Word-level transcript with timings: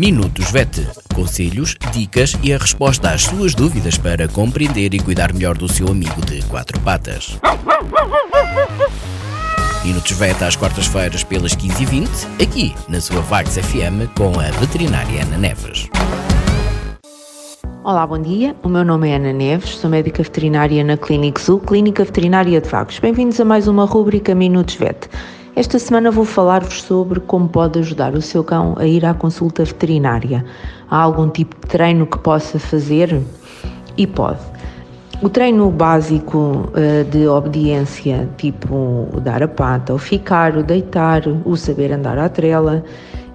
Minutos 0.00 0.50
VET. 0.50 0.88
Conselhos, 1.14 1.76
dicas 1.92 2.34
e 2.42 2.54
a 2.54 2.56
resposta 2.56 3.10
às 3.10 3.24
suas 3.24 3.54
dúvidas 3.54 3.98
para 3.98 4.26
compreender 4.26 4.94
e 4.94 4.98
cuidar 4.98 5.30
melhor 5.34 5.58
do 5.58 5.70
seu 5.70 5.88
amigo 5.88 6.24
de 6.24 6.42
quatro 6.46 6.80
patas. 6.80 7.38
Minutos 9.84 10.12
VET 10.12 10.42
às 10.42 10.56
quartas-feiras 10.56 11.22
pelas 11.22 11.54
15h20, 11.54 12.08
aqui 12.42 12.74
na 12.88 12.98
sua 12.98 13.20
Vagos 13.20 13.58
FM 13.58 14.08
com 14.16 14.40
a 14.40 14.50
veterinária 14.58 15.22
Ana 15.22 15.36
Neves. 15.36 15.90
Olá, 17.84 18.06
bom 18.06 18.22
dia. 18.22 18.56
O 18.62 18.70
meu 18.70 18.86
nome 18.86 19.10
é 19.10 19.16
Ana 19.16 19.34
Neves, 19.34 19.76
sou 19.76 19.90
médica 19.90 20.22
veterinária 20.22 20.82
na 20.82 20.96
Clínica 20.96 21.42
Zoo, 21.42 21.60
Clínica 21.60 22.04
Veterinária 22.04 22.58
de 22.58 22.68
Vagos. 22.70 22.98
Bem-vindos 23.00 23.38
a 23.38 23.44
mais 23.44 23.68
uma 23.68 23.84
rúbrica 23.84 24.34
Minutos 24.34 24.76
VET. 24.76 25.10
Esta 25.60 25.78
semana 25.78 26.10
vou 26.10 26.24
falar-vos 26.24 26.80
sobre 26.80 27.20
como 27.20 27.46
pode 27.46 27.78
ajudar 27.80 28.14
o 28.14 28.22
seu 28.22 28.42
cão 28.42 28.74
a 28.78 28.86
ir 28.86 29.04
à 29.04 29.12
consulta 29.12 29.62
veterinária. 29.62 30.42
Há 30.90 30.96
algum 30.96 31.28
tipo 31.28 31.54
de 31.54 31.66
treino 31.66 32.06
que 32.06 32.18
possa 32.18 32.58
fazer? 32.58 33.20
E 33.94 34.06
pode. 34.06 34.40
O 35.20 35.28
treino 35.28 35.70
básico 35.70 36.38
uh, 36.38 37.04
de 37.10 37.28
obediência, 37.28 38.26
tipo 38.38 38.74
o 39.14 39.20
dar 39.20 39.42
a 39.42 39.48
pata, 39.48 39.92
o 39.92 39.98
ficar, 39.98 40.56
o 40.56 40.62
deitar, 40.62 41.24
o 41.44 41.54
saber 41.58 41.92
andar 41.92 42.16
à 42.16 42.30
trela, 42.30 42.82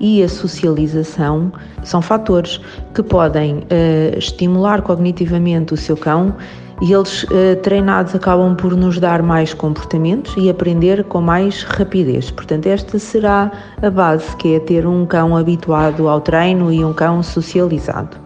e 0.00 0.22
a 0.22 0.28
socialização 0.28 1.52
são 1.82 2.02
fatores 2.02 2.60
que 2.94 3.02
podem 3.02 3.58
uh, 3.58 4.18
estimular 4.18 4.82
cognitivamente 4.82 5.74
o 5.74 5.76
seu 5.76 5.96
cão 5.96 6.34
e 6.82 6.92
eles 6.92 7.22
uh, 7.24 7.56
treinados 7.62 8.14
acabam 8.14 8.54
por 8.54 8.76
nos 8.76 8.98
dar 8.98 9.22
mais 9.22 9.54
comportamentos 9.54 10.34
e 10.36 10.50
aprender 10.50 11.04
com 11.04 11.20
mais 11.20 11.62
rapidez. 11.62 12.30
Portanto, 12.30 12.66
esta 12.66 12.98
será 12.98 13.50
a 13.80 13.90
base, 13.90 14.36
que 14.36 14.54
é 14.54 14.60
ter 14.60 14.86
um 14.86 15.06
cão 15.06 15.36
habituado 15.36 16.08
ao 16.08 16.20
treino 16.20 16.72
e 16.72 16.84
um 16.84 16.92
cão 16.92 17.22
socializado, 17.22 18.16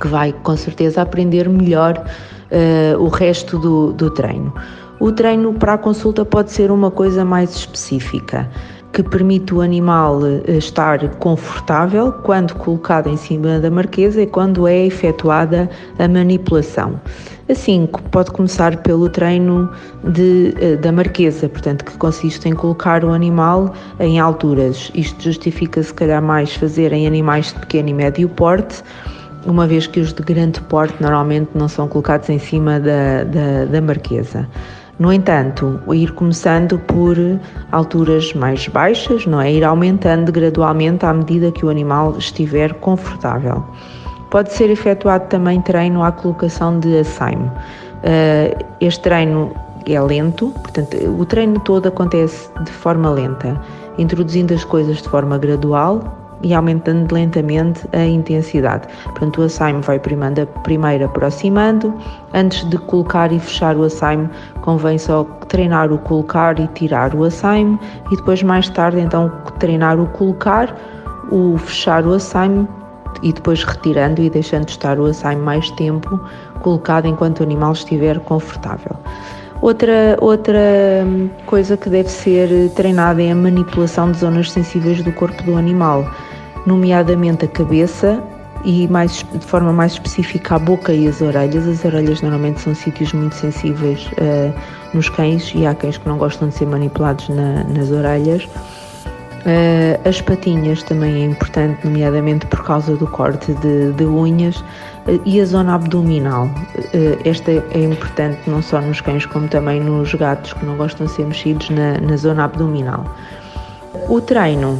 que 0.00 0.08
vai 0.08 0.32
com 0.32 0.56
certeza 0.56 1.02
aprender 1.02 1.48
melhor 1.48 1.98
uh, 1.98 3.02
o 3.02 3.08
resto 3.08 3.58
do, 3.58 3.92
do 3.92 4.10
treino. 4.10 4.52
O 4.98 5.10
treino 5.10 5.52
para 5.52 5.74
a 5.74 5.78
consulta 5.78 6.24
pode 6.24 6.52
ser 6.52 6.70
uma 6.70 6.90
coisa 6.90 7.24
mais 7.24 7.54
específica 7.54 8.48
que 8.92 9.02
permite 9.02 9.54
o 9.54 9.60
animal 9.60 10.20
eh, 10.26 10.58
estar 10.58 11.08
confortável 11.16 12.12
quando 12.12 12.54
colocado 12.54 13.08
em 13.08 13.16
cima 13.16 13.58
da 13.58 13.70
marquesa 13.70 14.22
e 14.22 14.26
quando 14.26 14.68
é 14.68 14.86
efetuada 14.86 15.68
a 15.98 16.06
manipulação. 16.06 17.00
Assim, 17.48 17.88
pode 18.10 18.30
começar 18.30 18.76
pelo 18.78 19.08
treino 19.08 19.70
de, 20.04 20.54
eh, 20.60 20.76
da 20.76 20.92
marquesa, 20.92 21.48
portanto, 21.48 21.84
que 21.84 21.96
consiste 21.96 22.48
em 22.48 22.54
colocar 22.54 23.04
o 23.04 23.10
animal 23.10 23.74
em 23.98 24.20
alturas. 24.20 24.90
Isto 24.94 25.22
justifica, 25.24 25.82
se 25.82 25.92
calhar, 25.92 26.22
mais 26.22 26.54
fazer 26.54 26.92
em 26.92 27.06
animais 27.06 27.46
de 27.46 27.60
pequeno 27.60 27.88
e 27.88 27.94
médio 27.94 28.28
porte, 28.28 28.82
uma 29.44 29.66
vez 29.66 29.86
que 29.86 30.00
os 30.00 30.12
de 30.12 30.22
grande 30.22 30.60
porte 30.62 30.94
normalmente 31.00 31.50
não 31.54 31.68
são 31.68 31.88
colocados 31.88 32.28
em 32.28 32.38
cima 32.38 32.78
da, 32.78 33.24
da, 33.24 33.64
da 33.64 33.80
marquesa. 33.80 34.48
No 35.02 35.12
entanto, 35.12 35.80
ir 35.92 36.12
começando 36.12 36.78
por 36.78 37.16
alturas 37.72 38.32
mais 38.34 38.68
baixas, 38.68 39.26
não 39.26 39.40
é? 39.40 39.52
Ir 39.52 39.64
aumentando 39.64 40.30
gradualmente 40.30 41.04
à 41.04 41.12
medida 41.12 41.50
que 41.50 41.66
o 41.66 41.70
animal 41.70 42.16
estiver 42.16 42.72
confortável. 42.74 43.64
Pode 44.30 44.52
ser 44.52 44.70
efetuado 44.70 45.26
também 45.26 45.60
treino 45.60 46.04
à 46.04 46.12
colocação 46.12 46.78
de 46.78 47.00
assaimo. 47.00 47.50
Eh, 48.04 48.56
este 48.80 49.02
treino 49.02 49.52
é 49.86 50.00
lento, 50.00 50.52
portanto, 50.62 50.96
o 51.18 51.26
treino 51.26 51.58
todo 51.58 51.88
acontece 51.88 52.48
de 52.62 52.70
forma 52.70 53.10
lenta, 53.10 53.60
introduzindo 53.98 54.54
as 54.54 54.62
coisas 54.64 54.98
de 54.98 55.08
forma 55.08 55.36
gradual 55.36 56.21
e 56.42 56.54
aumentando 56.54 57.12
lentamente 57.12 57.86
a 57.92 58.04
intensidade. 58.04 58.86
Portanto, 59.04 59.40
o 59.40 59.44
assaimo 59.44 59.80
vai 59.82 59.98
primeiro, 59.98 60.46
primeiro 60.62 61.04
aproximando, 61.04 61.94
antes 62.34 62.68
de 62.68 62.78
colocar 62.78 63.32
e 63.32 63.38
fechar 63.38 63.76
o 63.76 63.84
assaimo, 63.84 64.28
convém 64.60 64.98
só 64.98 65.24
treinar 65.48 65.92
o 65.92 65.98
colocar 65.98 66.58
e 66.58 66.66
tirar 66.68 67.14
o 67.14 67.24
assaimo 67.24 67.78
e 68.10 68.16
depois 68.16 68.42
mais 68.42 68.68
tarde 68.68 69.00
então 69.00 69.30
treinar 69.58 69.98
o 70.00 70.06
colocar, 70.08 70.74
o 71.30 71.56
fechar 71.58 72.06
o 72.06 72.14
assaimo 72.14 72.68
e 73.22 73.32
depois 73.32 73.62
retirando 73.62 74.20
e 74.22 74.30
deixando 74.30 74.68
estar 74.68 74.98
o 74.98 75.06
assaimo 75.06 75.42
mais 75.42 75.70
tempo 75.72 76.20
colocado 76.60 77.06
enquanto 77.06 77.40
o 77.40 77.42
animal 77.42 77.72
estiver 77.72 78.18
confortável. 78.20 78.96
Outra, 79.60 80.16
outra 80.20 81.06
coisa 81.46 81.76
que 81.76 81.88
deve 81.88 82.08
ser 82.08 82.70
treinada 82.70 83.22
é 83.22 83.30
a 83.30 83.34
manipulação 83.34 84.10
de 84.10 84.18
zonas 84.18 84.50
sensíveis 84.50 85.00
do 85.04 85.12
corpo 85.12 85.40
do 85.44 85.56
animal 85.56 86.04
nomeadamente 86.66 87.44
a 87.44 87.48
cabeça 87.48 88.22
e 88.64 88.86
mais, 88.88 89.24
de 89.32 89.44
forma 89.44 89.72
mais 89.72 89.92
específica 89.92 90.56
a 90.56 90.58
boca 90.58 90.92
e 90.92 91.08
as 91.08 91.20
orelhas. 91.20 91.66
As 91.66 91.84
orelhas 91.84 92.22
normalmente 92.22 92.60
são 92.60 92.74
sítios 92.74 93.12
muito 93.12 93.34
sensíveis 93.34 94.06
uh, 94.12 94.54
nos 94.94 95.08
cães 95.08 95.52
e 95.54 95.66
há 95.66 95.74
cães 95.74 95.98
que 95.98 96.08
não 96.08 96.18
gostam 96.18 96.48
de 96.48 96.54
ser 96.54 96.66
manipulados 96.66 97.28
na, 97.28 97.64
nas 97.64 97.90
orelhas. 97.90 98.44
Uh, 98.44 100.08
as 100.08 100.20
patinhas 100.20 100.84
também 100.84 101.22
é 101.22 101.24
importante, 101.24 101.84
nomeadamente 101.84 102.46
por 102.46 102.62
causa 102.62 102.94
do 102.94 103.08
corte 103.08 103.52
de, 103.54 103.92
de 103.92 104.04
unhas 104.04 104.58
uh, 104.58 105.20
e 105.24 105.40
a 105.40 105.44
zona 105.44 105.74
abdominal. 105.74 106.48
esta 107.24 107.50
é 107.50 107.82
importante 107.82 108.38
não 108.46 108.62
só 108.62 108.80
nos 108.80 109.00
cães 109.00 109.26
como 109.26 109.48
também 109.48 109.80
nos 109.80 110.14
gatos 110.14 110.52
que 110.52 110.64
não 110.64 110.76
gostam 110.76 111.06
de 111.06 111.12
ser 111.12 111.26
mexidos 111.26 111.70
na, 111.70 111.98
na 112.00 112.16
zona 112.16 112.44
abdominal. 112.44 113.04
O 114.08 114.20
treino 114.20 114.78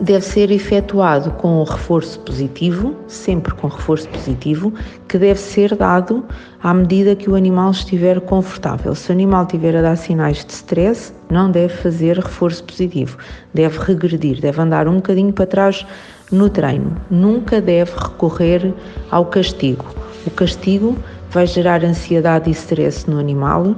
deve 0.00 0.24
ser 0.24 0.50
efetuado 0.50 1.30
com 1.32 1.60
o 1.60 1.64
reforço 1.64 2.20
positivo, 2.20 2.94
sempre 3.06 3.54
com 3.54 3.68
reforço 3.68 4.08
positivo, 4.08 4.72
que 5.08 5.18
deve 5.18 5.40
ser 5.40 5.74
dado 5.74 6.24
à 6.62 6.74
medida 6.74 7.16
que 7.16 7.30
o 7.30 7.34
animal 7.34 7.70
estiver 7.70 8.20
confortável. 8.20 8.94
Se 8.94 9.10
o 9.10 9.12
animal 9.12 9.44
estiver 9.44 9.76
a 9.76 9.82
dar 9.82 9.96
sinais 9.96 10.44
de 10.44 10.52
stress, 10.52 11.12
não 11.30 11.50
deve 11.50 11.74
fazer 11.74 12.18
reforço 12.18 12.62
positivo, 12.64 13.16
deve 13.54 13.78
regredir, 13.78 14.40
deve 14.40 14.60
andar 14.60 14.86
um 14.86 14.96
bocadinho 14.96 15.32
para 15.32 15.46
trás 15.46 15.86
no 16.30 16.50
treino. 16.50 16.96
Nunca 17.10 17.60
deve 17.60 17.92
recorrer 17.92 18.74
ao 19.10 19.24
castigo. 19.26 19.84
O 20.26 20.30
castigo 20.30 20.96
vai 21.30 21.46
gerar 21.46 21.84
ansiedade 21.84 22.50
e 22.50 22.52
stress 22.52 23.08
no 23.08 23.18
animal, 23.18 23.74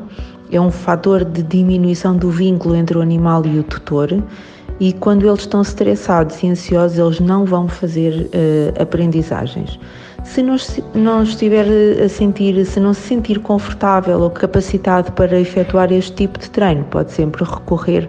é 0.50 0.60
um 0.60 0.70
fator 0.70 1.24
de 1.24 1.42
diminuição 1.42 2.16
do 2.16 2.30
vínculo 2.30 2.74
entre 2.74 2.96
o 2.96 3.02
animal 3.02 3.44
e 3.44 3.58
o 3.58 3.62
tutor 3.62 4.22
e 4.80 4.92
quando 4.92 5.26
eles 5.26 5.40
estão 5.40 5.62
estressados 5.62 6.42
e 6.42 6.48
ansiosos, 6.48 6.98
eles 6.98 7.20
não 7.20 7.44
vão 7.44 7.68
fazer 7.68 8.28
uh, 8.28 8.82
aprendizagens. 8.82 9.78
Se 10.24 10.42
não, 10.42 10.56
não 10.94 11.22
estiver 11.22 11.66
a 12.04 12.08
sentir, 12.08 12.64
se 12.64 12.78
não 12.78 12.92
se 12.92 13.00
sentir 13.00 13.38
confortável 13.40 14.20
ou 14.20 14.30
capacitado 14.30 15.10
para 15.12 15.40
efetuar 15.40 15.92
este 15.92 16.12
tipo 16.12 16.38
de 16.38 16.50
treino, 16.50 16.84
pode 16.84 17.12
sempre 17.12 17.44
recorrer 17.44 18.08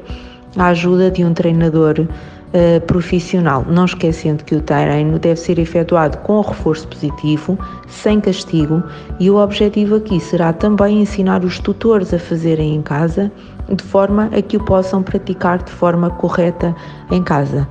à 0.57 0.67
ajuda 0.67 1.09
de 1.09 1.23
um 1.23 1.33
treinador 1.33 1.95
uh, 1.99 2.81
profissional. 2.81 3.65
Não 3.67 3.85
esquecendo 3.85 4.43
que 4.43 4.55
o 4.55 4.61
treino 4.61 5.17
deve 5.17 5.39
ser 5.39 5.57
efetuado 5.59 6.17
com 6.19 6.41
reforço 6.41 6.87
positivo, 6.87 7.57
sem 7.87 8.19
castigo, 8.19 8.83
e 9.19 9.29
o 9.29 9.37
objetivo 9.37 9.95
aqui 9.95 10.19
será 10.19 10.51
também 10.51 11.01
ensinar 11.01 11.43
os 11.43 11.57
tutores 11.59 12.13
a 12.13 12.19
fazerem 12.19 12.75
em 12.75 12.81
casa 12.81 13.31
de 13.75 13.83
forma 13.83 14.29
a 14.35 14.41
que 14.41 14.57
o 14.57 14.63
possam 14.63 15.03
praticar 15.03 15.63
de 15.63 15.71
forma 15.71 16.09
correta 16.09 16.75
em 17.11 17.23
casa. 17.23 17.67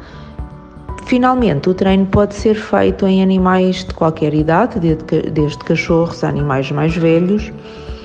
Finalmente, 1.06 1.70
o 1.70 1.74
treino 1.74 2.04
pode 2.06 2.34
ser 2.34 2.54
feito 2.54 3.06
em 3.06 3.22
animais 3.22 3.84
de 3.84 3.94
qualquer 3.94 4.34
idade, 4.34 4.78
desde 4.78 5.58
cachorros 5.58 6.22
a 6.22 6.28
animais 6.28 6.70
mais 6.70 6.94
velhos, 6.94 7.50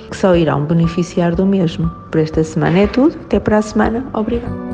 que 0.09 0.15
só 0.15 0.35
irão 0.35 0.63
beneficiar 0.63 1.35
do 1.35 1.45
mesmo. 1.45 1.89
Por 2.09 2.21
esta 2.21 2.43
semana 2.43 2.79
é 2.79 2.87
tudo. 2.87 3.17
Até 3.25 3.39
para 3.39 3.57
a 3.57 3.61
semana. 3.61 4.05
Obrigada. 4.13 4.73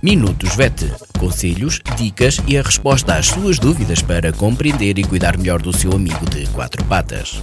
Minutos 0.00 0.54
VET. 0.54 0.92
Conselhos, 1.18 1.80
dicas 1.96 2.38
e 2.46 2.56
a 2.56 2.62
resposta 2.62 3.14
às 3.14 3.26
suas 3.26 3.58
dúvidas 3.58 4.00
para 4.00 4.32
compreender 4.32 4.98
e 4.98 5.02
cuidar 5.02 5.36
melhor 5.36 5.60
do 5.60 5.76
seu 5.76 5.90
amigo 5.92 6.30
de 6.30 6.46
quatro 6.50 6.84
patas. 6.84 7.42